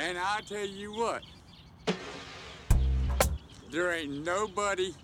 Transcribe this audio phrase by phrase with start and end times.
[0.00, 1.22] And I tell you what,
[3.70, 4.94] there ain't nobody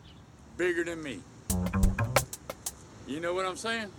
[0.56, 1.20] bigger than me.
[3.06, 3.90] You know what I'm saying?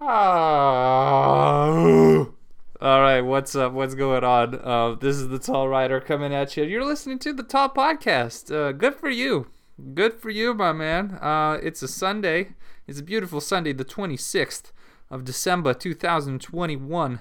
[0.00, 1.68] Ah.
[2.80, 3.72] All right, what's up?
[3.72, 4.54] What's going on?
[4.54, 6.64] Uh, this is the Tall Rider coming at you.
[6.64, 8.54] You're listening to the Tall Podcast.
[8.54, 9.48] Uh, good for you.
[9.94, 11.18] Good for you, my man.
[11.20, 12.50] Uh, it's a Sunday.
[12.86, 14.70] It's a beautiful Sunday, the 26th
[15.10, 17.20] of December, 2021.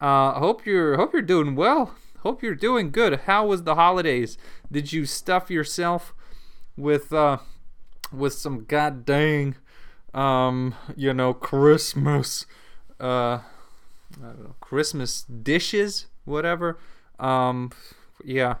[0.00, 1.94] Uh, hope you're hope you're doing well.
[2.20, 3.20] Hope you're doing good.
[3.20, 4.36] How was the holidays?
[4.70, 6.14] Did you stuff yourself
[6.76, 7.38] with uh,
[8.12, 9.56] with some god dang,
[10.14, 12.46] um, you know, Christmas?
[12.98, 13.40] uh
[14.18, 16.78] I know, Christmas dishes, whatever.
[17.18, 17.70] Um,
[18.24, 18.56] yeah,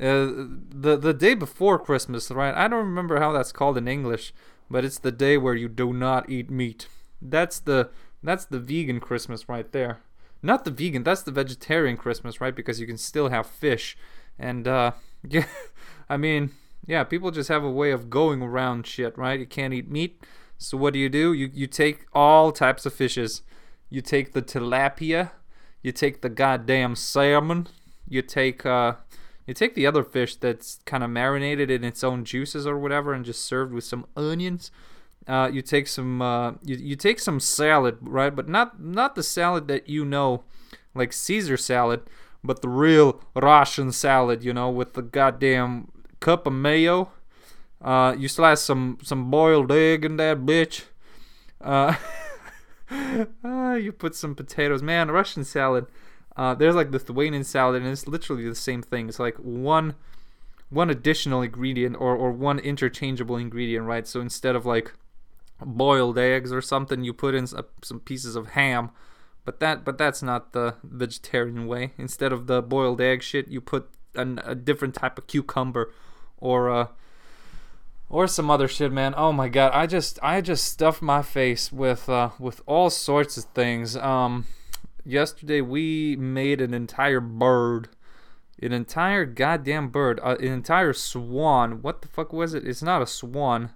[0.00, 0.30] uh,
[0.70, 2.54] the the day before Christmas, right?
[2.54, 4.32] I don't remember how that's called in English,
[4.70, 6.88] but it's the day where you do not eat meat.
[7.20, 7.90] That's the
[8.28, 10.00] that's the vegan Christmas right there.
[10.42, 12.54] Not the vegan, that's the vegetarian Christmas, right?
[12.54, 13.96] Because you can still have fish,
[14.38, 14.92] and uh,
[15.28, 15.46] yeah,
[16.08, 16.50] I mean,
[16.86, 19.40] yeah, people just have a way of going around shit, right?
[19.40, 20.22] You can't eat meat,
[20.58, 21.32] so what do you do?
[21.32, 23.42] You you take all types of fishes
[23.94, 25.30] you take the tilapia,
[25.80, 27.68] you take the goddamn salmon,
[28.08, 28.94] you take uh,
[29.46, 33.12] you take the other fish that's kind of marinated in its own juices or whatever,
[33.12, 34.72] and just served with some onions.
[35.26, 38.34] Uh, you take some uh, you, you take some salad, right?
[38.34, 40.44] But not not the salad that you know,
[40.94, 42.02] like Caesar salad,
[42.42, 47.10] but the real Russian salad, you know, with the goddamn cup of mayo.
[47.80, 50.84] Uh, you slice some some boiled egg in that bitch.
[51.60, 51.94] Uh,
[53.44, 54.82] uh, you put some potatoes.
[54.82, 55.86] Man, Russian salad.
[56.36, 59.08] Uh, there's like Lithuanian salad, and it's literally the same thing.
[59.08, 59.94] It's like one
[60.70, 64.06] one additional ingredient or, or one interchangeable ingredient, right?
[64.06, 64.92] So instead of like
[65.60, 68.90] boiled eggs or something, you put in some pieces of ham.
[69.44, 71.92] But that but that's not the vegetarian way.
[71.98, 75.92] Instead of the boiled egg shit, you put an, a different type of cucumber
[76.38, 76.86] or uh,
[78.08, 79.14] or some other shit, man.
[79.16, 83.36] Oh my god, I just I just stuffed my face with uh, with all sorts
[83.36, 83.96] of things.
[83.96, 84.46] Um,
[85.04, 87.88] yesterday we made an entire bird,
[88.62, 91.82] an entire goddamn bird, uh, an entire swan.
[91.82, 92.66] What the fuck was it?
[92.66, 93.70] It's not a swan.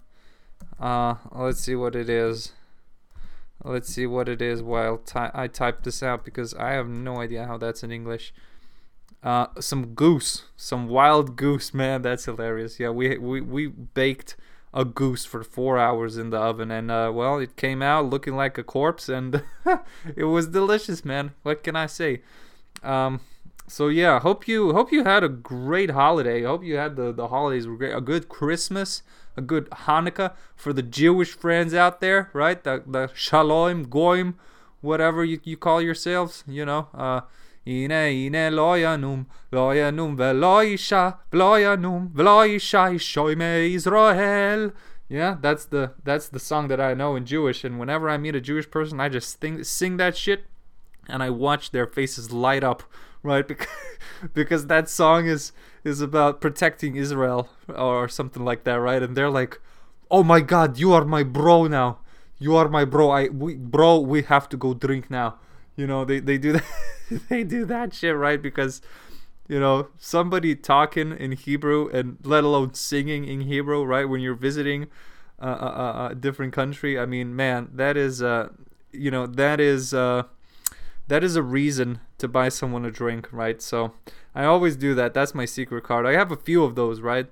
[0.79, 2.53] Uh, let's see what it is.
[3.65, 7.21] Let's see what it is while ty- I type this out because I have no
[7.21, 8.33] idea how that's in English.
[9.23, 12.03] Uh, some goose, some wild goose, man.
[12.03, 12.79] That's hilarious.
[12.79, 14.37] Yeah, we we we baked
[14.73, 18.37] a goose for four hours in the oven, and uh, well, it came out looking
[18.37, 19.43] like a corpse, and
[20.17, 21.33] it was delicious, man.
[21.43, 22.23] What can I say?
[22.85, 23.21] Um,
[23.68, 26.44] so yeah, hope you hope you had a great holiday.
[26.44, 27.96] Hope you had the the holidays were great.
[27.96, 29.04] A good Christmas,
[29.38, 32.64] a good Hanukkah for the Jewish friends out there, right?
[32.64, 34.36] The the Shalom Goyim,
[34.81, 36.88] whatever you you call yourselves, you know.
[36.94, 37.22] Uh,
[37.66, 39.24] הנה הנה לא ינום,
[39.54, 44.70] לא ינום ולא יישא, ולא ינום ולא יישא אישוי מישראל.
[45.09, 48.36] Yeah, that's the that's the song that I know in Jewish, and whenever I meet
[48.36, 50.46] a Jewish person, I just sing sing that shit,
[51.08, 52.84] and I watch their faces light up,
[53.23, 53.47] right?
[53.56, 53.69] Because
[54.34, 55.53] because that song is
[55.84, 59.03] is about protecting Israel or something like that, right?
[59.03, 59.61] And they're like,
[60.11, 62.01] "Oh my God, you are my bro now.
[62.39, 63.11] You are my bro.
[63.11, 65.37] I we bro, we have to go drink now."
[65.77, 66.65] You know, they they do that
[67.29, 68.83] they do that shit right because
[69.49, 74.35] you know somebody talking in Hebrew and let alone singing in Hebrew right when you're
[74.35, 74.89] visiting
[75.39, 76.99] a, a, a different country.
[76.99, 78.49] I mean, man, that is uh
[78.93, 80.25] you know that is uh
[81.09, 83.61] that is a reason to buy someone a drink, right?
[83.61, 83.95] So
[84.35, 85.15] I always do that.
[85.15, 86.07] That's my secret card.
[86.07, 87.27] I have a few of those, right?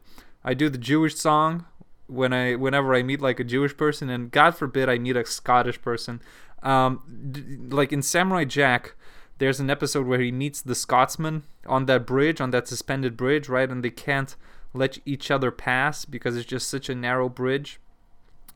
[0.45, 1.67] I do the Jewish song
[2.07, 5.27] when I whenever I meet like a Jewish person, and God forbid I meet a
[5.27, 6.21] Scottish person.
[6.63, 8.95] Um, d- like in Samurai Jack,
[9.39, 13.49] there's an episode where he meets the Scotsman on that bridge, on that suspended bridge,
[13.49, 13.69] right?
[13.69, 14.35] And they can't
[14.73, 17.79] let each other pass because it's just such a narrow bridge.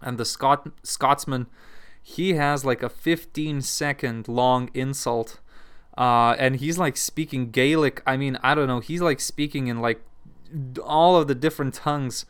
[0.00, 1.46] And the Scot Scotsman,
[2.02, 5.40] he has like a 15 second long insult.
[5.96, 8.02] Uh, and he's like speaking Gaelic.
[8.06, 8.80] I mean, I don't know.
[8.80, 10.02] He's like speaking in like
[10.82, 12.24] all of the different tongues,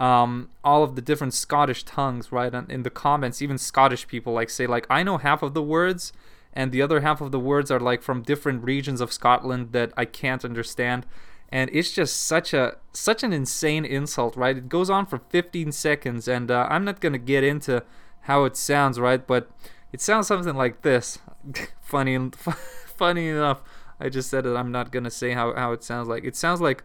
[0.00, 2.52] um, all of the different Scottish tongues, right?
[2.54, 6.12] In the comments, even Scottish people like say like, I know half of the words,
[6.52, 9.92] and the other half of the words are like from different regions of Scotland that
[9.96, 11.06] I can't understand.
[11.50, 14.56] And it's just such a such an insane insult, right?
[14.56, 17.84] It goes on for 15 seconds, and uh, I'm not gonna get into
[18.22, 19.24] how it sounds, right?
[19.26, 19.50] But
[19.92, 21.18] it sounds something like this.
[21.80, 22.18] funny,
[22.86, 23.62] funny enough,
[24.00, 24.56] I just said it.
[24.56, 26.24] I'm not gonna say how, how it sounds like.
[26.24, 26.82] It sounds like,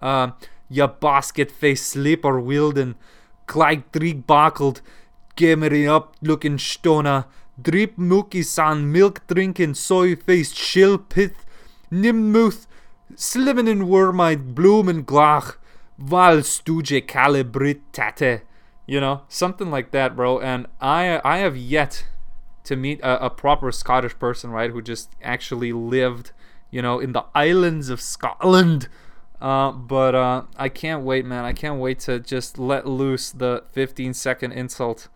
[0.00, 0.30] uh,
[0.68, 2.96] "Ya basket face sleeper wilden,
[3.46, 4.80] gleich three buckled,
[5.36, 7.26] gimmering up looking stoner,
[7.60, 11.44] Drip Mookie San, milk drinking, soy faced, shill pith,
[11.90, 12.66] Nimmuth,
[13.14, 15.56] slimming wormite, bloomin' glach,
[15.96, 18.42] val stuje calibrit tate.
[18.86, 20.40] You know, something like that, bro.
[20.40, 22.06] And I I have yet
[22.64, 26.32] to meet a, a proper Scottish person, right, who just actually lived,
[26.70, 28.88] you know, in the islands of Scotland.
[29.40, 31.44] Uh, but uh, I can't wait, man.
[31.44, 35.08] I can't wait to just let loose the 15 second insult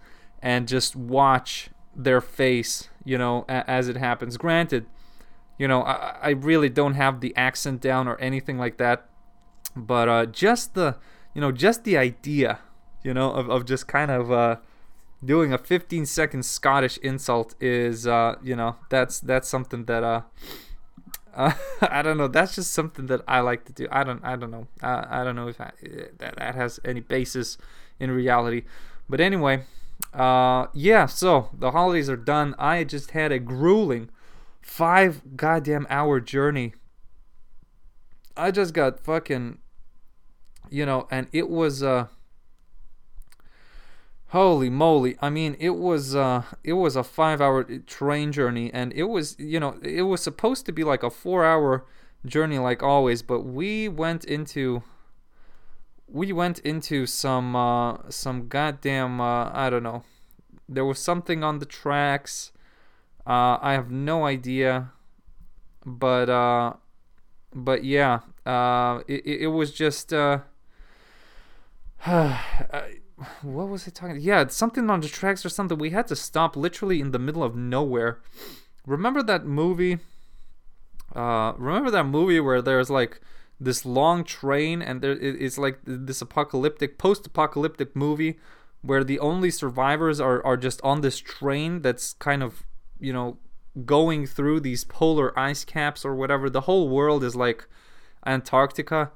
[0.43, 4.37] and just watch their face, you know, a- as it happens.
[4.37, 4.87] Granted,
[5.59, 9.07] you know, I, I really don't have the accent down or anything like that,
[9.75, 10.97] but uh, just the,
[11.35, 12.59] you know, just the idea,
[13.03, 14.57] you know, of, of just kind of uh,
[15.25, 20.23] doing a 15 second Scottish insult is, uh, you know, that's that's something that uh,
[21.35, 22.27] uh, I don't know.
[22.27, 23.87] That's just something that I like to do.
[23.93, 24.25] I don't.
[24.25, 24.67] I don't know.
[24.83, 25.71] I, I don't know if I,
[26.19, 27.59] that that has any basis
[28.01, 28.65] in reality.
[29.09, 29.63] But anyway,
[30.13, 31.07] uh, yeah.
[31.07, 32.57] So the holidays are done.
[32.59, 34.11] I just had a grueling
[34.61, 36.75] five goddamn hour journey.
[38.37, 39.59] I just got fucking,
[40.71, 42.09] you know, and it was uh.
[44.33, 45.17] Holy moly!
[45.23, 49.59] I mean, it was uh, it was a five-hour train journey, and it was you
[49.59, 51.87] know it was supposed to be like a four-hour
[52.27, 53.23] journey, like always.
[53.23, 54.83] But we went into
[56.07, 60.03] we went into some uh, some goddamn uh, I don't know.
[60.69, 62.53] There was something on the tracks.
[63.27, 64.93] Uh, I have no idea,
[65.87, 66.75] but uh,
[67.55, 70.41] but yeah, uh, it it was just uh.
[73.43, 74.21] what was I talking?
[74.21, 75.79] Yeah, it's something on the tracks or something.
[75.79, 78.21] We had to stop literally in the middle of nowhere.
[78.87, 79.99] Remember that movie?
[81.15, 83.21] Uh, remember that movie where there's like
[83.61, 88.39] this long train and there it's like this apocalyptic, post-apocalyptic movie
[88.83, 92.63] where the only survivors are are just on this train that's kind of
[93.01, 93.39] you know
[93.85, 96.49] going through these polar ice caps or whatever.
[96.49, 97.67] The whole world is like
[98.25, 99.11] Antarctica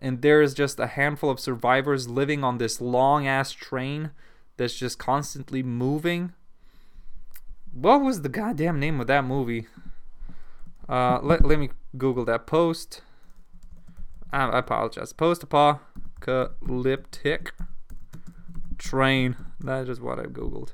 [0.00, 4.10] and there is just a handful of survivors living on this long ass train
[4.56, 6.32] that's just constantly moving.
[7.72, 9.66] What was the goddamn name of that movie?
[10.88, 12.46] Uh, let, let me Google that.
[12.46, 13.02] Post.
[14.32, 15.12] I, I apologize.
[15.12, 17.52] Post apocalyptic
[18.78, 19.36] train.
[19.60, 20.72] That is what I Googled.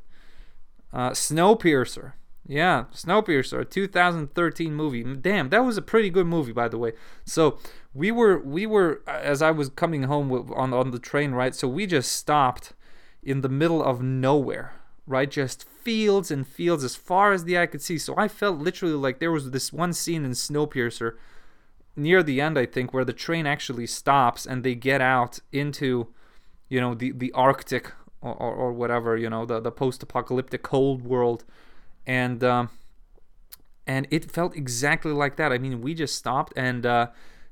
[0.93, 2.13] Uh, Snowpiercer.
[2.49, 5.03] Yeah, Snowpiercer, a 2013 movie.
[5.03, 6.93] Damn, that was a pretty good movie, by the way.
[7.25, 7.59] So
[7.93, 11.55] we were we were uh, as I was coming home on on the train, right?
[11.55, 12.73] So we just stopped
[13.23, 14.75] in the middle of nowhere,
[15.07, 15.29] right?
[15.29, 17.99] Just fields and fields as far as the eye could see.
[17.99, 21.17] So I felt literally like there was this one scene in Snowpiercer
[21.97, 26.09] near the end, I think, where the train actually stops and they get out into,
[26.69, 31.03] you know, the the Arctic or, or, or whatever, you know, the the post-apocalyptic cold
[31.03, 31.45] world
[32.07, 32.71] and um,
[33.87, 35.53] and it felt exactly like that.
[35.53, 37.09] I mean, we just stopped, and uh,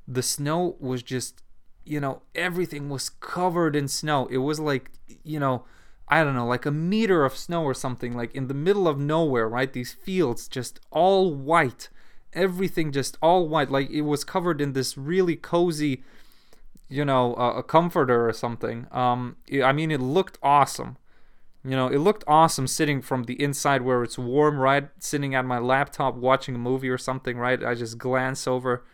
[0.07, 1.41] the snow was just,
[1.85, 4.27] you know, everything was covered in snow.
[4.27, 4.91] It was like,
[5.23, 5.65] you know,
[6.07, 8.99] I don't know, like a meter of snow or something, like in the middle of
[8.99, 9.71] nowhere, right?
[9.71, 11.89] These fields just all white,
[12.33, 16.03] everything just all white, like it was covered in this really cozy,
[16.89, 18.87] you know, uh, a comforter or something.
[18.91, 20.97] Um, I mean, it looked awesome.
[21.65, 24.87] You know, it looked awesome sitting from the inside where it's warm, right?
[24.99, 27.63] Sitting at my laptop watching a movie or something, right?
[27.63, 28.85] I just glance over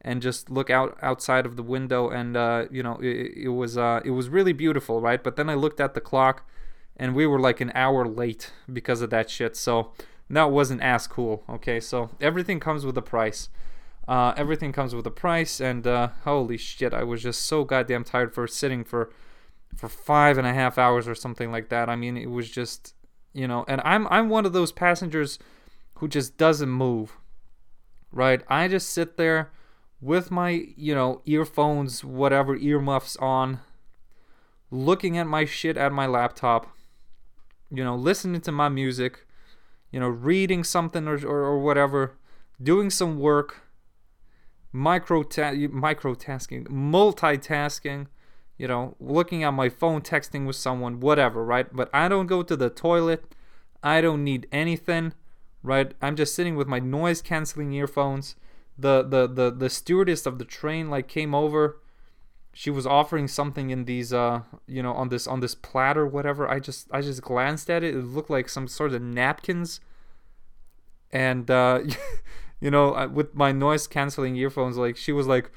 [0.00, 3.76] and just look out outside of the window, and uh, you know, it, it was
[3.76, 5.22] uh, it was really beautiful, right?
[5.22, 6.48] But then I looked at the clock,
[6.96, 9.56] and we were like an hour late because of that shit.
[9.56, 9.92] So
[10.30, 11.42] that wasn't as cool.
[11.50, 13.48] Okay, so everything comes with a price.
[14.06, 18.04] Uh, everything comes with a price, and uh, holy shit, I was just so goddamn
[18.04, 19.10] tired for sitting for
[19.76, 21.88] for five and a half hours or something like that.
[21.88, 22.94] I mean, it was just,
[23.32, 25.38] you know, and I'm I'm one of those passengers
[25.94, 27.16] who just doesn't move.
[28.12, 28.42] Right?
[28.48, 29.52] I just sit there
[30.00, 33.60] with my, you know, earphones, whatever, earmuffs on,
[34.70, 36.66] looking at my shit at my laptop,
[37.70, 39.26] you know, listening to my music,
[39.92, 42.18] you know, reading something or or, or whatever,
[42.60, 43.62] doing some work,
[44.72, 48.08] micro microtasking, multitasking
[48.60, 51.74] you know, looking at my phone, texting with someone, whatever, right?
[51.74, 53.34] But I don't go to the toilet.
[53.82, 55.14] I don't need anything,
[55.62, 55.94] right?
[56.02, 58.36] I'm just sitting with my noise canceling earphones.
[58.78, 61.80] The, the the the stewardess of the train like came over.
[62.52, 66.46] She was offering something in these uh you know on this on this platter whatever.
[66.46, 67.94] I just I just glanced at it.
[67.94, 69.80] It looked like some sort of napkins.
[71.10, 71.80] And uh
[72.60, 75.50] you know with my noise canceling earphones like she was like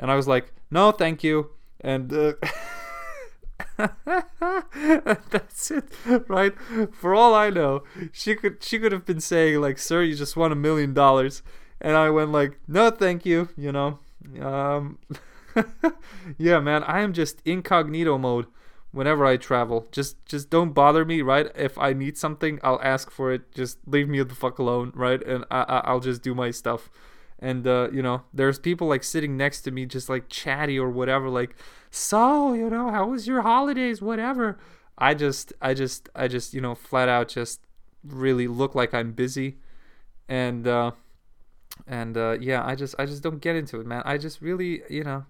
[0.00, 1.50] and I was like, no, thank you.
[1.80, 2.32] And uh,
[5.30, 5.84] That's it,
[6.28, 6.54] right?
[6.92, 10.36] For all I know, she could she could have been saying like, "Sir, you just
[10.36, 11.42] won a million dollars,"
[11.80, 13.98] and I went like, "No, thank you," you know.
[14.40, 14.98] Um,
[16.38, 18.46] yeah, man, I am just incognito mode
[18.92, 19.86] whenever I travel.
[19.92, 21.50] Just just don't bother me, right?
[21.54, 23.54] If I need something, I'll ask for it.
[23.54, 25.22] Just leave me the fuck alone, right?
[25.22, 26.90] And I, I I'll just do my stuff.
[27.40, 30.90] And uh, you know, there's people like sitting next to me, just like chatty or
[30.90, 31.56] whatever, like,
[31.90, 34.58] so you know, how was your holidays, whatever.
[34.98, 37.60] I just I just I just you know flat out just
[38.04, 39.56] really look like I'm busy,
[40.28, 40.90] and uh,
[41.86, 44.02] and uh, yeah, I just I just don't get into it, man.
[44.04, 45.24] I just really you know,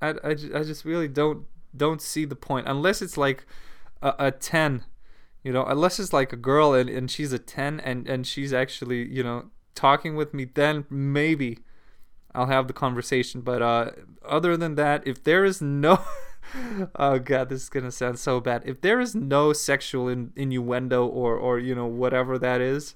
[0.00, 1.44] I I, I just really don't
[1.76, 3.46] don't see the point unless it's like
[4.02, 4.84] a, a 10
[5.44, 8.52] you know unless it's like a girl and, and she's a 10 and and she's
[8.52, 11.58] actually you know talking with me then maybe
[12.34, 13.40] i'll have the conversation.
[13.40, 13.90] But uh
[14.24, 16.00] other than that if there is no
[16.96, 18.62] oh god this is gonna sound so bad.
[18.66, 22.94] If there is no sexual in, innuendo or or you know whatever that is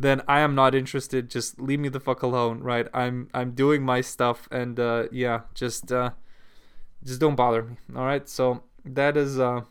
[0.00, 1.28] then i am not interested.
[1.28, 2.86] Just leave me the fuck alone right?
[2.94, 6.10] I'm i'm doing my stuff and uh yeah just uh
[7.04, 8.28] just don't bother me all right?
[8.28, 9.62] So that is uh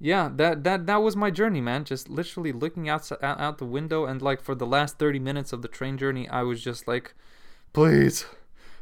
[0.00, 1.84] yeah that that that was my journey man.
[1.84, 5.62] Just literally looking out out the window and like for the last 30 minutes of
[5.62, 7.14] the train journey i was just like
[7.72, 8.24] please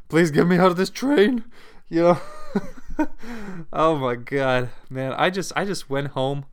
[0.08, 1.44] please get me out of this train.
[1.90, 2.20] You know?
[3.72, 5.14] Oh my god man.
[5.14, 6.44] I just i just went home.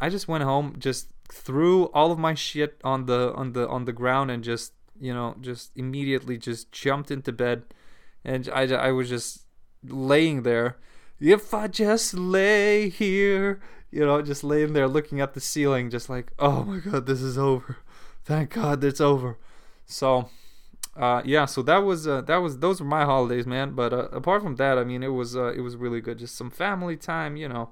[0.00, 3.84] I just went home just threw all of my shit on the on the on
[3.84, 7.64] the ground and just you know just immediately just jumped into bed.
[8.24, 9.44] And I, I was just
[9.84, 10.76] laying there.
[11.20, 13.60] If I just lay here,
[13.90, 17.20] you know, just laying there looking at the ceiling, just like, oh my god, this
[17.20, 17.78] is over.
[18.24, 19.38] Thank God it's over.
[19.86, 20.28] So,
[20.96, 23.72] uh, yeah, so that was uh, that was those were my holidays, man.
[23.72, 26.18] But uh, apart from that, I mean, it was uh, it was really good.
[26.18, 27.70] Just some family time, you know.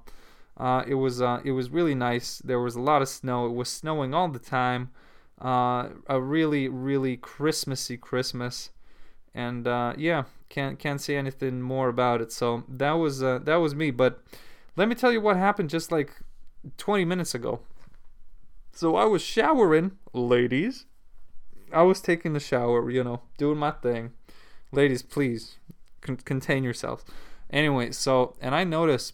[0.56, 2.38] Uh, it was uh, it was really nice.
[2.38, 3.46] There was a lot of snow.
[3.46, 4.90] It was snowing all the time.
[5.38, 8.70] A really really Christmassy Christmas,
[9.36, 12.32] and uh, yeah, can't can't say anything more about it.
[12.32, 13.90] So that was uh, that was me.
[13.90, 14.22] But
[14.74, 16.10] let me tell you what happened just like
[16.78, 17.60] 20 minutes ago.
[18.72, 20.86] So I was showering, ladies.
[21.72, 24.12] I was taking the shower, you know, doing my thing.
[24.72, 25.56] Ladies, please
[26.00, 27.04] con- contain yourselves.
[27.50, 29.12] Anyway, so and I noticed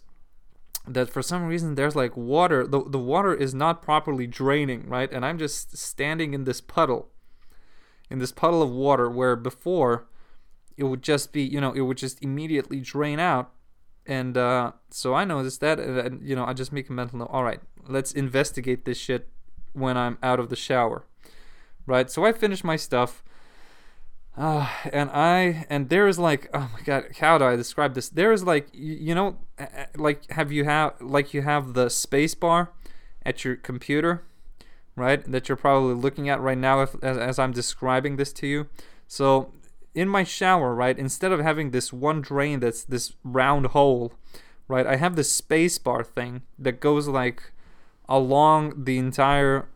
[0.87, 5.13] that for some reason there's like water the, the water is not properly draining right
[5.13, 7.07] and i'm just standing in this puddle
[8.09, 10.07] in this puddle of water where before
[10.77, 13.51] it would just be you know it would just immediately drain out.
[14.05, 17.29] And uh, so i noticed that and you know i just make a mental note
[17.31, 19.29] all right let's investigate this shit
[19.71, 21.05] when i'm out of the shower.
[21.85, 22.09] Right?
[22.11, 23.23] So i finish my stuff
[24.35, 28.09] uh, and i and there is like oh my god how do i describe this?
[28.09, 29.37] There is like you, you know
[29.95, 32.71] like have you have like you have the space bar
[33.25, 34.23] at your computer
[34.95, 38.47] right that you're probably looking at right now if, as, as i'm describing this to
[38.47, 38.67] you?
[39.07, 39.53] So
[39.95, 44.13] in my shower, right, instead of having this one drain that's this round hole,
[44.67, 47.51] right, I have this space bar thing that goes like
[48.09, 49.67] along the entire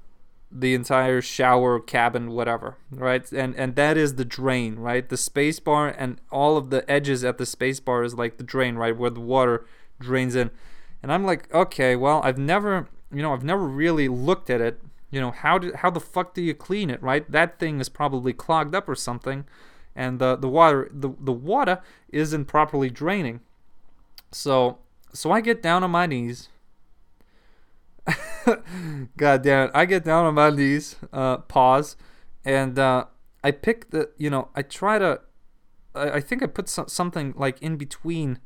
[0.50, 3.30] the entire shower cabin whatever right?
[3.34, 5.08] And and that is the drain right?
[5.08, 8.44] The space bar and all of the edges at the space bar is like the
[8.44, 9.66] drain right where the water
[10.00, 10.52] drains in.
[11.04, 14.82] And i'm like okay well i've never you know i've never really looked at it.
[15.12, 17.30] You know how do how the fuck do you clean it right?
[17.30, 19.46] That thing is probably clogged up or something
[19.98, 23.42] and the the water the, the water isn't properly draining.
[24.32, 24.78] So
[25.12, 26.50] so I get down on my knees.
[29.18, 29.72] God damn it!
[29.74, 31.98] I get down on my knees, uh, pause,
[32.46, 33.06] and uh,
[33.44, 35.20] I pick the you know I try to
[35.94, 38.40] I, I think I put some, something like in between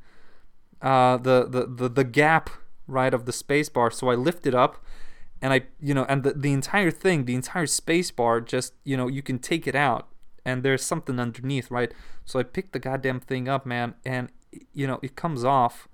[0.82, 2.50] uh, the, the the the gap
[2.88, 4.84] right of the space bar, so I lift it up
[5.42, 8.96] and I, you know, and the, the entire thing, the entire space bar, just, you
[8.96, 10.11] know, you can take it out
[10.46, 11.94] and there's something underneath, right?
[12.26, 14.30] So I pick the goddamn thing up, man, and
[14.74, 15.88] you know, it comes off.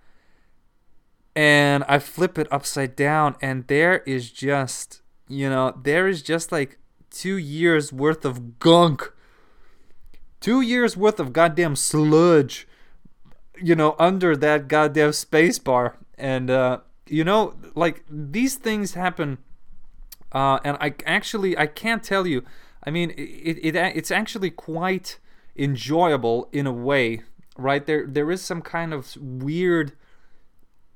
[1.36, 6.52] And I flip it upside down, and there is just, you know, there is just
[6.52, 6.80] like
[7.12, 9.14] two years worth of gunk.
[10.40, 12.68] Two years worth of goddamn sludge,
[13.62, 15.98] you know, under that goddamn space bar.
[16.18, 19.40] And, uh, you know, like these things happen.
[20.32, 22.44] Uh, and I actually, I can't tell you
[22.84, 25.20] I mean, it, it it's actually quite
[25.56, 27.22] enjoyable in a way,
[27.58, 27.86] right?
[27.86, 29.94] There there is some kind of weird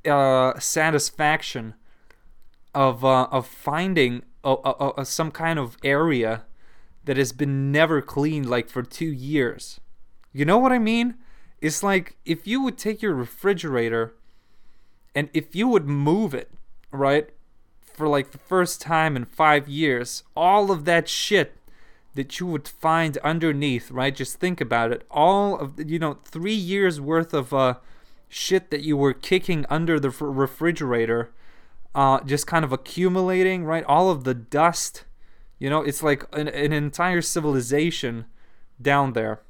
[0.06, 1.74] uh, satisfaction
[2.74, 6.46] of uh, of finding a, a, a, some kind of area
[7.06, 9.80] that has been never cleaned like for two years.
[10.32, 11.16] You know what I mean?
[11.60, 14.14] It's like if you would take your refrigerator
[15.14, 16.52] and if you would move it,
[16.92, 17.30] right,
[17.82, 21.58] for like the first time in five years, all of that shit
[22.14, 24.16] that you would find underneath, right?
[24.16, 25.06] Just think about it.
[25.10, 27.76] All of you know, three years worth of uh,
[28.28, 31.32] shit that you were kicking under the refrigerator,
[31.96, 33.84] uh, just kind of accumulating, right?
[33.86, 35.06] All of the dust,
[35.60, 38.26] you know, it's like an, an entire civilization
[38.82, 39.42] down there,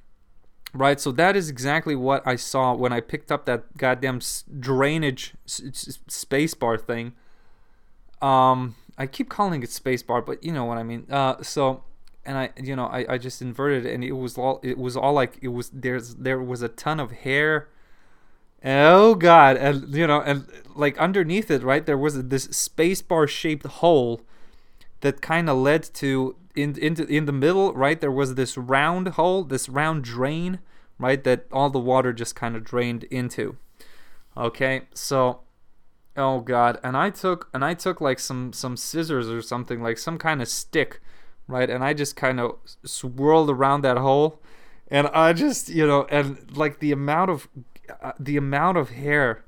[0.74, 1.00] right?
[1.00, 4.20] So that is exactly what I saw when I picked up that goddamn
[4.60, 7.14] drainage spacebar thing.
[8.22, 11.08] Um, I keep calling it spacebar, but you know what I mean.
[11.10, 11.84] Uh, so
[12.26, 14.96] and I you know I, I just inverted it and it was all it was
[14.96, 17.70] all like it was there's there was a ton of hair.
[18.64, 23.66] Oh god and you know and like underneath it right there was this spacebar shaped
[23.66, 24.22] hole
[25.02, 29.08] that kind of led to in into in the middle right there was this round
[29.10, 30.60] hole this round drain
[31.00, 33.58] right that all the water just kind of drained into.
[34.38, 35.40] Okay so
[36.16, 39.98] oh god and i took and i took like some some scissors or something like
[39.98, 41.02] some kind of stick
[41.52, 41.70] right?
[41.70, 44.42] And I just kind of swirled around that hole,
[44.90, 47.48] and I just, you know, and like the amount of
[48.02, 49.44] uh, the amount of hair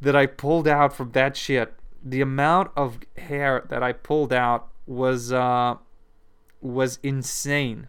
[0.00, 4.68] that I pulled out from that shit, the amount of hair that I pulled out
[4.86, 5.76] was uh
[6.60, 7.88] was insane.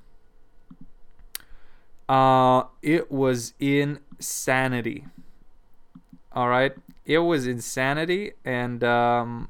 [2.07, 5.05] Uh it was insanity.
[6.31, 6.73] All right?
[7.05, 9.49] It was insanity and um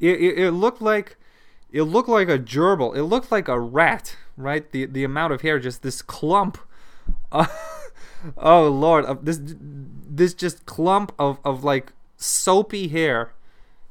[0.00, 1.16] it, it, it looked like
[1.72, 2.94] it looked like a gerbil.
[2.96, 4.70] It looked like a rat, right?
[4.70, 6.58] The the amount of hair, just this clump.
[7.32, 7.46] Uh,
[8.36, 13.32] oh lord, this this just clump of of like soapy hair,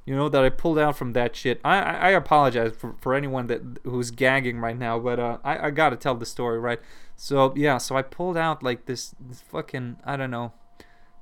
[0.06, 1.60] you know, that I pulled out from that shit.
[1.66, 5.68] I I, I apologize for, for anyone that who's gagging right now, but uh, I
[5.68, 6.80] I gotta tell the story, right?
[7.18, 10.54] So yeah, so I pulled out like this, this fucking I don't know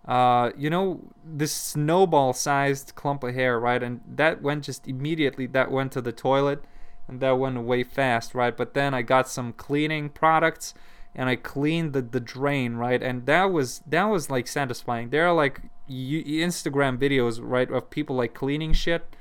[0.05, 3.83] uh, you know, this snowball sized clump of hair, right?
[3.83, 6.63] And that went just immediately, that went to the toilet
[7.07, 8.55] and that went away fast, right?
[8.55, 10.73] But then I got some cleaning products
[11.13, 13.01] and I cleaned the, the drain, right?
[13.01, 15.09] And that was, that was like satisfying.
[15.09, 19.15] There are like Instagram videos, right, of people like cleaning shit.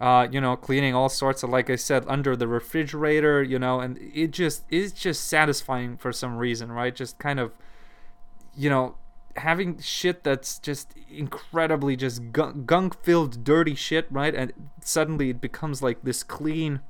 [0.00, 3.80] Uh, you know, cleaning all sorts of, like I said, under the refrigerator, you know,
[3.80, 6.96] and it just, is just satisfying for some reason, right?
[6.96, 7.52] Just kind of,
[8.56, 8.94] you know,
[9.40, 14.34] having shit that's just incredibly just gunk filled dirty shit right?
[14.34, 16.80] And suddenly it becomes like this clean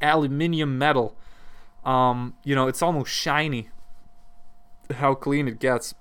[0.00, 1.16] aluminium metal.
[1.84, 3.70] Um you know it's almost shiny
[4.94, 5.94] how clean it gets.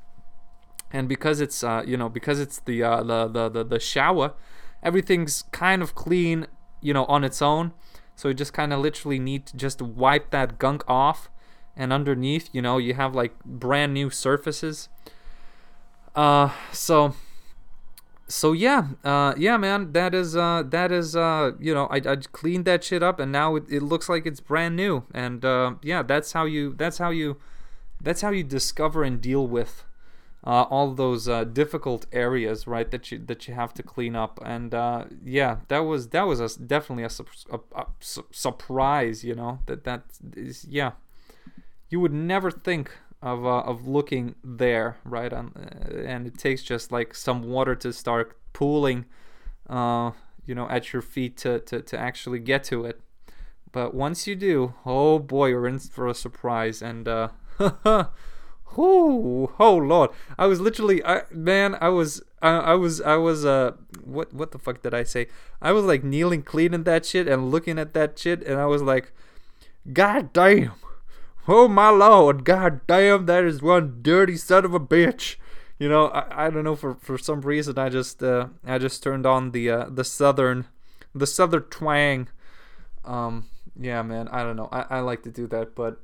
[0.91, 4.33] And because it's uh you know because it's the uh the the the, the shower
[4.81, 6.47] everything's kind of clean
[6.81, 7.73] you know on its own.
[8.15, 11.29] So you just kind of literally need to just wipe that gunk off.
[11.75, 14.89] And underneath you know you have like brand new surfaces
[16.19, 17.13] uh, so
[18.27, 22.15] so yeah, uh, yeah, man, that is uh, that is uh, you know, I, I
[22.17, 25.75] cleaned that shit up, and now it, it looks like it's brand new, and uh,
[25.81, 27.37] yeah, that's how you that's how you
[28.01, 29.85] that's how you discover and deal with
[30.45, 32.91] uh, all those uh, difficult areas, right?
[32.91, 36.41] That you that you have to clean up, and uh, yeah, that was that was
[36.41, 40.03] a, definitely a, a, a su- surprise, you know, that that
[40.35, 40.91] is yeah,
[41.89, 45.31] you would never think of uh, of looking there, right?
[45.31, 49.05] And, uh, and it takes just like some water to start pooling,
[49.69, 50.11] uh,
[50.45, 53.01] you know, at your feet to, to, to actually get to it.
[53.71, 56.81] But once you do, oh boy, you're in for a surprise.
[56.81, 57.29] And uh,
[57.59, 58.09] oh,
[58.77, 63.73] oh lord, I was literally, I, man, I was, I, I was, I was, uh,
[64.01, 65.27] what, what the fuck did I say?
[65.61, 68.81] I was like kneeling, cleaning that shit and looking at that shit, and I was
[68.81, 69.11] like,
[69.91, 70.71] God damn
[71.51, 75.37] Oh my lord, god damn, that is one dirty son of a bitch.
[75.79, 79.01] You know, I, I don't know for, for some reason I just uh, I just
[79.01, 80.65] turned on the uh, the southern
[81.15, 82.27] the southern twang.
[83.03, 84.69] Um, yeah, man, I don't know.
[84.71, 85.99] I, I like to do that, but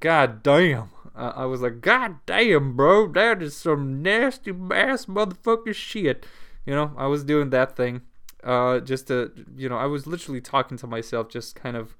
[0.00, 5.76] god damn, uh, I was like, god damn, bro, that is some nasty ass motherfucker
[5.76, 6.26] shit.
[6.64, 8.00] You know, I was doing that thing,
[8.42, 11.94] uh, just to you know, I was literally talking to myself, just kind of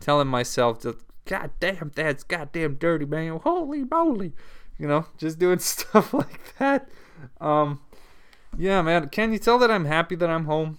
[0.00, 3.38] telling myself that God damn, that's goddamn dirty, man.
[3.38, 4.32] Holy moly.
[4.78, 6.88] You know, just doing stuff like that.
[7.40, 7.80] Um,
[8.56, 9.08] yeah, man.
[9.08, 10.78] Can you tell that I'm happy that I'm home?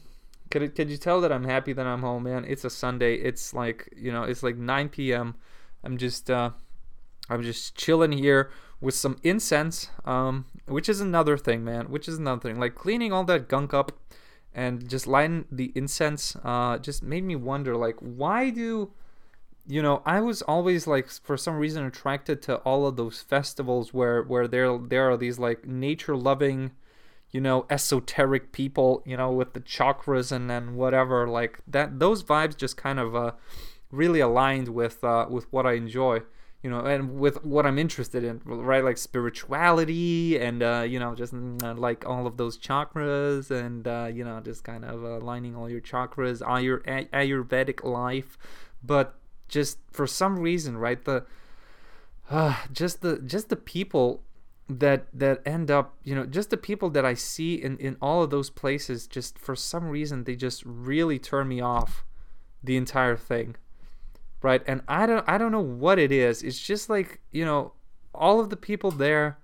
[0.50, 2.46] Could it, could you tell that I'm happy that I'm home, man?
[2.46, 3.16] It's a Sunday.
[3.16, 5.36] It's like you know, it's like 9 p.m.
[5.84, 6.52] I'm just uh,
[7.30, 8.52] I'm just chilling here
[8.82, 9.90] with some incense.
[10.04, 11.90] Um, which is another thing, man.
[11.90, 12.60] Which is another thing.
[12.60, 13.94] Like cleaning all that gunk up,
[14.54, 16.36] and just lighting the incense.
[16.44, 18.92] Uh, just made me wonder, like, why do
[19.72, 23.94] you know, I was always like for some reason attracted to all of those festivals
[23.94, 26.72] where where there there are these like nature loving,
[27.30, 32.00] you know, esoteric people, you know, with the chakras and and whatever like that.
[32.00, 33.32] Those vibes just kind of uh,
[33.92, 36.20] really aligned with uh, with what I enjoy
[36.64, 38.84] you know, and with what I'm interested in, right?
[38.84, 44.10] Like spirituality and, uh, you know, just uh, like all of those chakras and, uh,
[44.14, 48.38] you know, just kind of aligning all your chakras, all your Ayurvedic life.
[48.84, 49.16] But
[49.52, 51.04] just for some reason, right?
[51.04, 51.26] The,
[52.30, 54.24] uh, just the, just the people
[54.68, 58.24] that, that end up, you know, just the people that I see in, in all
[58.24, 62.04] of those places, just for some reason, they just really turn me off
[62.64, 63.56] the entire thing
[64.42, 64.62] right?
[64.66, 66.42] And I don't I don't know what it is.
[66.42, 67.74] It's just like, you know,
[68.14, 69.38] all of the people there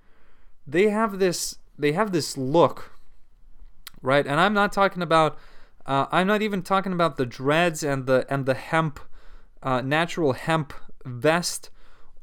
[0.65, 2.91] they have this they have this look,
[4.01, 4.25] right?
[4.25, 5.37] And I'm not talking about
[5.85, 8.99] uh, I'm not even talking about the dreads and the and the hemp
[9.63, 10.73] uh, natural hemp
[11.05, 11.69] vest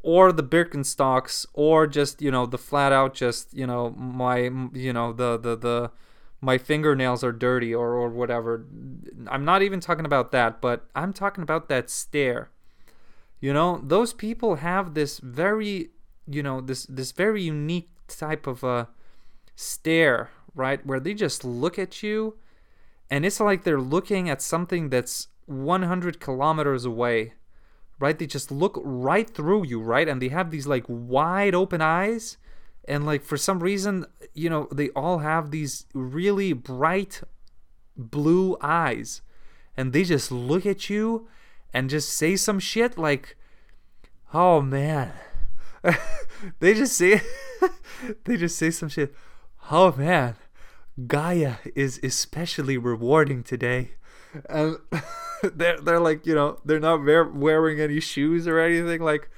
[0.02, 4.92] or the Birkenstocks or just you know the flat out just you know my you
[4.92, 5.90] know the the the
[6.40, 8.66] my fingernails are dirty or or whatever.
[9.28, 12.50] I'm not even talking about that, but I'm talking about that stare.
[13.40, 15.90] You know, those people have this very,
[16.26, 18.84] you know, this this very unique type of a uh,
[19.56, 20.84] stare, right?
[20.84, 22.36] Where they just look at you
[23.10, 27.34] and it's like they're looking at something that's 100 kilometers away.
[28.00, 28.18] Right?
[28.18, 30.08] They just look right through you, right?
[30.08, 32.36] And they have these like wide open eyes
[32.86, 37.22] and like for some reason, you know, they all have these really bright
[37.96, 39.22] blue eyes
[39.76, 41.28] and they just look at you
[41.72, 43.36] and just say some shit like,
[44.32, 45.12] "Oh man,"
[46.60, 47.20] they just say,
[48.24, 49.14] they just say some shit.
[49.70, 50.36] Oh man,
[51.06, 53.92] Gaia is especially rewarding today,
[54.48, 54.76] and
[55.54, 59.28] they're they're like you know they're not wearing any shoes or anything like.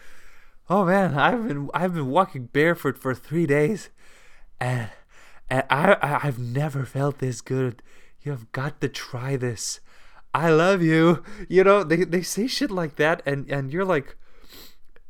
[0.69, 3.91] Oh man, I've been I've been walking barefoot for three days,
[4.61, 4.91] and
[5.49, 7.83] and I, I I've never felt this good.
[8.23, 9.81] You have got to try this.
[10.35, 11.23] I love you.
[11.49, 14.17] You know, they, they say shit like that and, and you're like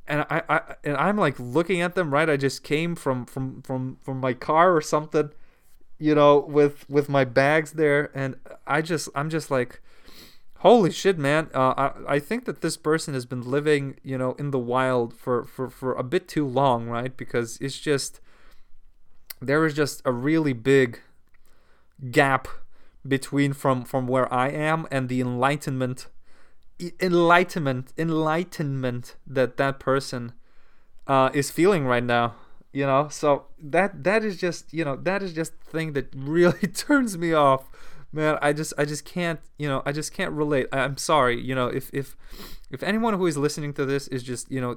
[0.06, 2.30] and I, I and I'm like looking at them, right?
[2.30, 5.30] I just came from from from from my car or something,
[5.98, 8.36] you know, with with my bags there and
[8.68, 9.80] I just I'm just like
[10.66, 11.48] holy shit man.
[11.54, 15.14] Uh, I, I think that this person has been living you know in the wild
[15.14, 17.16] for, for for a bit too long right?
[17.16, 18.20] Because it's just
[19.40, 21.00] there is just a really big
[22.10, 22.48] gap
[23.06, 26.08] between from from where I am and the enlightenment
[27.00, 30.32] enlightenment enlightenment that that person
[31.06, 32.34] uh, is feeling right now
[32.76, 33.08] you know?
[33.08, 37.32] So that that is just you know that is just thing that really turns me
[37.32, 37.64] off
[38.12, 41.54] man i just i just can't you know i just can't relate i'm sorry you
[41.54, 42.16] know if if
[42.70, 44.76] if anyone who is listening to this is just you know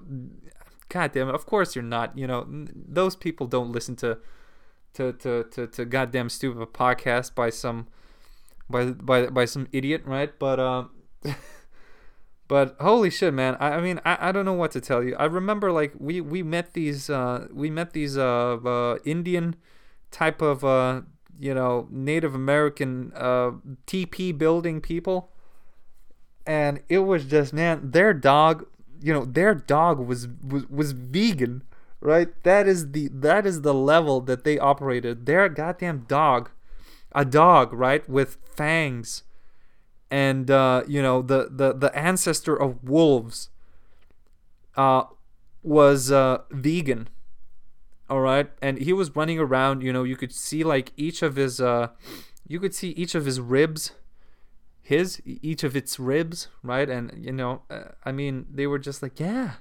[0.89, 4.17] god damn it of course you're not you know those people don't listen to
[4.93, 7.87] to to to, to goddamn stupid podcast by some
[8.69, 10.37] by by by some idiot, right?
[10.37, 10.91] But um,
[12.47, 13.57] but holy shit, man!
[13.59, 15.15] I, I mean, I, I don't know what to tell you.
[15.17, 19.55] I remember like we we met these uh we met these uh, uh Indian
[20.11, 21.01] type of uh
[21.39, 23.51] you know Native American uh
[23.85, 25.31] teepee building people,
[26.45, 28.65] and it was just man, their dog,
[29.01, 31.63] you know, their dog was was was vegan
[32.01, 32.29] right?
[32.43, 35.25] That is the that is the level that they operated.
[35.25, 36.49] Their goddamn dog
[37.11, 39.23] a dog, right, with fangs,
[40.11, 43.49] and uh, you know the the the ancestor of wolves,
[44.75, 45.03] uh,
[45.63, 47.09] was uh, vegan.
[48.09, 49.83] All right, and he was running around.
[49.83, 51.89] You know, you could see like each of his uh,
[52.47, 53.91] you could see each of his ribs,
[54.81, 56.89] his each of its ribs, right?
[56.89, 59.53] And you know, uh, I mean, they were just like, yeah,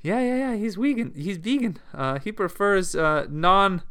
[0.00, 0.56] yeah, yeah, yeah.
[0.56, 1.12] He's vegan.
[1.14, 1.78] He's vegan.
[1.92, 3.82] Uh, he prefers uh, non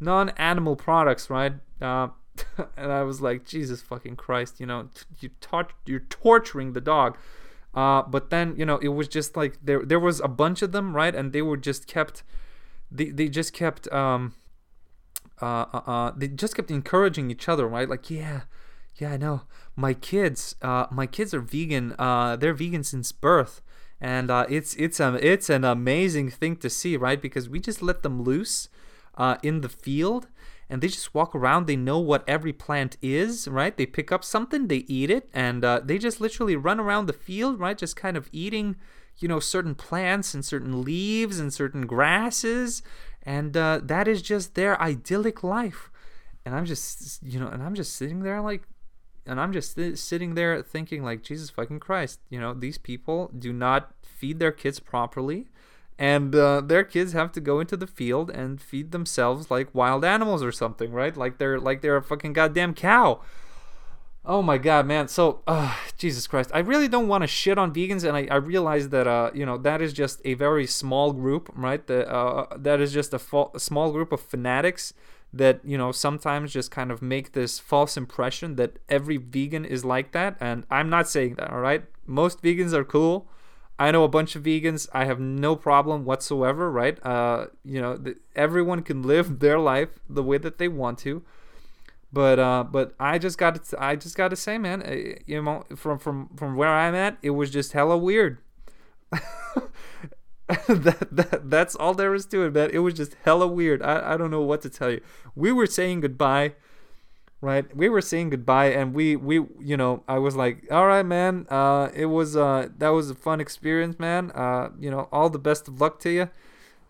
[0.00, 1.54] non animal products, right?
[1.80, 2.08] Uh,
[2.76, 4.88] and I was like, Jesus fucking Christ, you know,
[5.20, 7.18] you taught you're torturing the dog.
[7.72, 10.72] Uh, but then you know it was just like there there was a bunch of
[10.72, 11.14] them, right?
[11.14, 12.22] And they were just kept,
[12.90, 14.34] they they just kept um,
[15.40, 17.88] uh, uh, uh they just kept encouraging each other, right?
[17.88, 18.42] Like yeah,
[18.96, 19.42] yeah, I know.
[19.76, 21.94] My kids, uh, my kids are vegan.
[21.98, 23.62] Uh, they're vegan since birth,
[24.00, 27.20] and uh, it's it's um it's an amazing thing to see, right?
[27.20, 28.68] Because we just let them loose,
[29.16, 30.28] uh, in the field,
[30.68, 31.66] and they just walk around.
[31.66, 33.76] They know what every plant is, right?
[33.76, 37.12] They pick up something, they eat it, and uh, they just literally run around the
[37.12, 37.76] field, right?
[37.76, 38.76] Just kind of eating,
[39.20, 42.82] you know, certain plants and certain leaves and certain grasses,
[43.22, 45.90] and uh, that is just their idyllic life.
[46.44, 48.62] And I'm just, you know, and I'm just sitting there like,
[49.26, 53.52] and I'm just sitting there thinking like, Jesus fucking Christ, you know, these people do
[53.52, 55.48] not feed their kids properly
[56.00, 60.02] and uh, their kids have to go into the field and feed themselves like wild
[60.02, 61.14] animals or something, right?
[61.14, 63.20] Like they're like they're a fucking goddamn cow.
[64.24, 65.08] Oh my god, man.
[65.08, 66.50] So, uh, Jesus Christ.
[66.52, 69.46] I really don't want to shit on vegans, and I, I realize that, uh, you
[69.46, 71.86] know, that is just a very small group, right?
[71.86, 74.92] That, uh, that is just a, fa- a small group of fanatics
[75.32, 79.84] that, you know, sometimes just kind of make this false impression that every vegan is
[79.84, 80.36] like that.
[80.38, 81.84] And I'm not saying that, all right?
[82.06, 83.26] Most vegans are cool.
[83.78, 84.86] I know a bunch of vegans.
[84.92, 87.02] I have no problem whatsoever, right?
[87.06, 91.22] Uh, you know, the, everyone can live their life the way that they want to
[92.12, 95.42] but uh, but I just got to I just got to say, man, eh, you
[95.42, 98.38] know, from from from where I'm at, it was just hella weird.
[99.10, 102.70] that, that that's all there is to it, man.
[102.72, 103.80] It was just hella weird.
[103.82, 105.00] I, I don't know what to tell you.
[105.36, 106.54] We were saying goodbye,
[107.40, 107.74] right?
[107.76, 111.46] We were saying goodbye, and we we you know I was like, all right, man.
[111.48, 114.32] Uh, it was uh that was a fun experience, man.
[114.32, 116.30] Uh, you know, all the best of luck to you.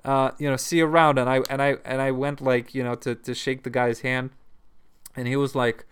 [0.03, 1.19] Uh, you know, see you around.
[1.19, 4.01] And I and I and I went like you know to to shake the guy's
[4.01, 4.31] hand
[5.17, 5.87] and he was like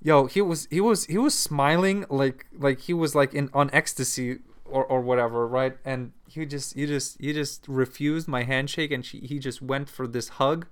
[0.00, 3.68] yo he was he was he was smiling like like he was like in on
[3.72, 4.38] ecstasy
[4.70, 5.76] or, or whatever right?
[5.84, 9.88] And he just he just he just refused my handshake and she, he just went
[9.88, 10.66] for this hug.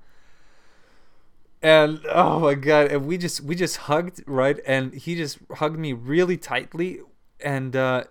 [1.62, 4.61] And oh my god and we just we just hugged right?
[4.67, 7.01] And he just hugged me really tightly
[7.41, 8.05] and uh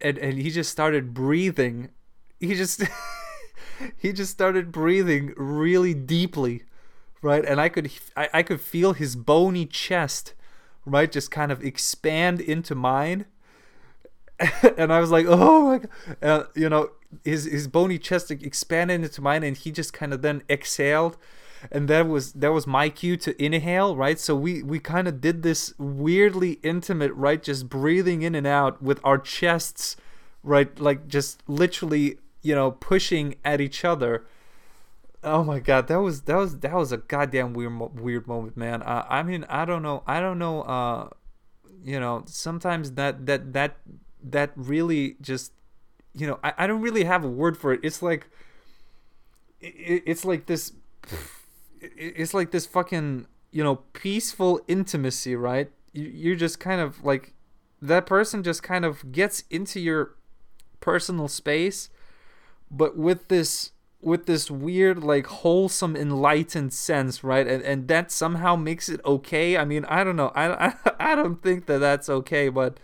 [0.00, 1.90] and and he just started breathing.
[2.38, 2.82] He just
[3.96, 6.62] he just started breathing really deeply
[7.26, 7.44] right?
[7.44, 10.32] And I could I, I could feel his bony chest,
[10.86, 13.26] right, just kind of expand into mine.
[14.78, 15.80] and I was like, oh my
[16.20, 16.90] god, you know,
[17.24, 21.16] his his bony chest expanded into mine, and he just kind of then exhaled,
[21.72, 24.20] and that was that was my cue to inhale, right?
[24.20, 28.80] So we we kind of did this weirdly intimate, right, just breathing in and out
[28.80, 29.96] with our chests,
[30.44, 34.26] right, like just literally, you know, pushing at each other
[35.26, 38.80] Oh my god, that was that was that was a goddamn weird weird moment, man.
[38.80, 40.62] Uh, I mean, I don't know, I don't know.
[40.62, 41.08] Uh,
[41.82, 43.76] you know, sometimes that that that
[44.22, 45.50] that really just,
[46.14, 47.80] you know, I, I don't really have a word for it.
[47.82, 48.28] It's like,
[49.60, 50.72] it, it's like this,
[51.80, 55.72] it's like this fucking you know peaceful intimacy, right?
[55.92, 57.34] You you're just kind of like
[57.82, 60.14] that person just kind of gets into your
[60.78, 61.90] personal space,
[62.70, 63.72] but with this
[64.06, 67.44] with this weird like wholesome enlightened sense right?
[67.48, 69.56] And and that somehow makes it okay?
[69.56, 70.30] I mean i don't know.
[70.34, 70.74] I i,
[71.12, 72.78] I don't think that that's okay but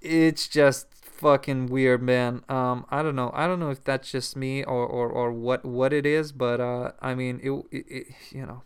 [0.00, 2.42] it's just fucking weird man.
[2.48, 3.30] Um i don't know.
[3.34, 6.58] I don't know if that's just me or or, or what what it is but
[6.58, 8.62] uh i mean it, it, it you know.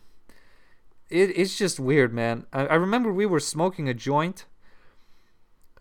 [1.10, 2.46] It, it's just weird man.
[2.52, 4.46] I, I remember we were smoking a joint.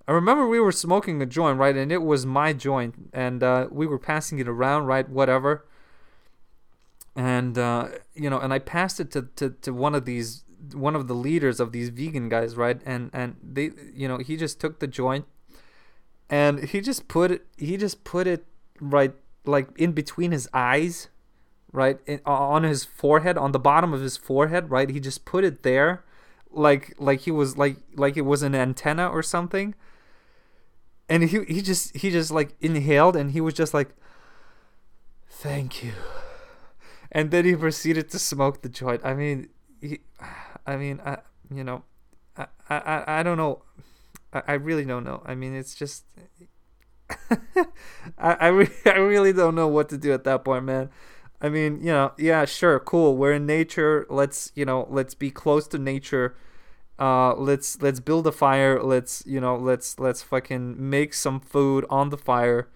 [0.08, 1.77] I remember we were smoking a joint, right?
[1.77, 5.08] And it was my joint, and uh, we were passing it around, right?
[5.08, 5.65] Whatever
[7.15, 10.95] and uh, you know, and I passed it to, to, to one of these one
[10.95, 12.82] of the leaders of these vegan guys, right?
[12.86, 15.26] And and they, you know, he just took the joint,
[16.30, 18.45] and he just put it, he just put it
[18.80, 19.13] right
[19.45, 21.10] like in between his eyes,
[21.71, 24.89] right, in, on his forehead, on the bottom of his forehead, right.
[24.89, 26.04] He just put it there,
[26.49, 29.76] like like he was like like it was an antenna or something.
[31.10, 33.89] And he he just he just like inhaled, and he was just like,
[35.28, 35.91] "Thank you."
[37.13, 39.02] And then he proceeded to smoke the joint.
[39.04, 39.49] I mean,
[39.82, 39.99] he,
[40.67, 41.19] I mean, I,
[41.54, 41.84] you know,
[42.38, 43.62] I, I, I don't know.
[44.34, 45.21] I, I really don't know.
[45.26, 46.06] I mean, it's just,
[48.17, 50.89] I, I, re- I really don't know what to do at that point, man.
[51.41, 53.17] I mean, you know, yeah, sure, cool.
[53.17, 54.08] We're in nature.
[54.10, 56.36] Let's, you know, let's be close to nature.
[56.97, 58.82] Uh, let's let's build a fire.
[58.82, 62.69] Let's, you know, let's let's fucking make some food on the fire.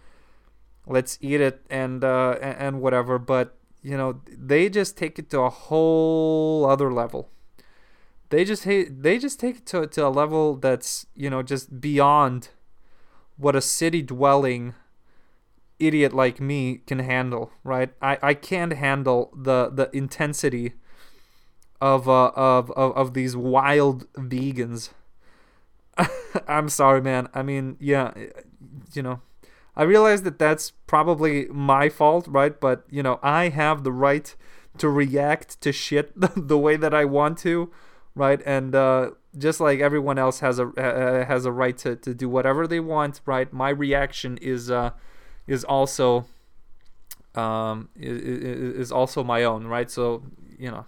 [0.85, 3.19] Let's eat it and uh and, and whatever.
[3.19, 7.29] But you know, they just take it to a whole other level.
[8.29, 11.79] They just hate, they just take it to, to a level that's, you know, just
[11.79, 12.49] beyond
[13.37, 14.73] what a city dwelling
[15.79, 17.91] idiot like me can handle, right?
[18.01, 20.73] I, I can't handle the the intensity
[21.79, 24.89] of uh of of, of these wild vegans.
[26.47, 27.29] I'm sorry, man.
[27.33, 28.13] I mean, yeah,
[28.93, 29.21] you know,
[29.77, 32.59] I realize that that's probably my fault, right?
[32.59, 34.35] But you know, I have the right
[34.79, 37.71] to react to shit the way that I want to,
[38.15, 38.41] right?
[38.43, 42.27] And uh, just like everyone else has a uh, has a right to, to do
[42.27, 43.53] whatever they want, right?
[43.53, 44.91] My reaction is uh,
[45.45, 46.25] is also
[47.35, 49.91] um, is, is also my own, right?
[49.91, 50.23] So
[50.57, 50.85] you know,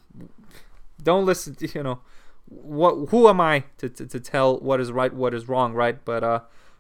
[1.04, 2.00] don't listen to you know
[2.46, 6.04] what who am I to, to, to tell what is right, what is wrong, right?
[6.04, 6.40] But uh,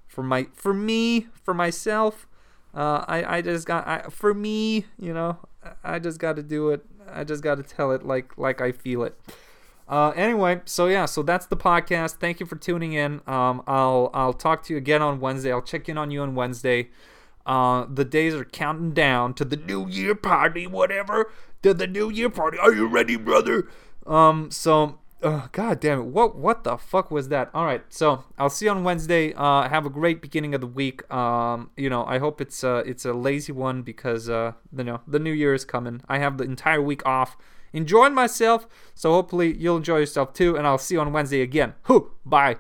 [0.10, 2.28] for my for me for myself
[2.74, 5.40] Uh, I I just got I, for me, you know,
[5.84, 6.86] I just got to do it.
[7.12, 9.20] I just got to tell it like like I feel it.
[9.88, 12.18] Uh, anyway, so yeah, so that's the podcast.
[12.22, 13.22] Thank you for tuning in.
[13.26, 15.52] Um, I'll I'll talk to you again on Wednesday.
[15.52, 16.90] I'll check in on you on Wednesday.
[17.46, 21.32] Uh, the days are counting down to the New Year party, whatever.
[21.64, 22.60] To the New Year party.
[22.60, 23.68] Are you ready, brother?
[24.06, 26.06] Um, so uh, God damn it!
[26.06, 27.50] What what the fuck was that?
[27.54, 29.34] All right, so I'll see you on Wednesday.
[29.34, 31.10] Uh, have a great beginning of the week.
[31.12, 35.02] Um, you know, I hope it's uh it's a lazy one because uh you know
[35.08, 36.02] the New Year is coming.
[36.08, 37.38] I have the entire week off,
[37.74, 38.68] enjoying myself.
[38.96, 40.56] So hopefully you'll enjoy yourself too.
[40.56, 41.74] And I'll see you on Wednesday again.
[42.26, 42.58] Bye.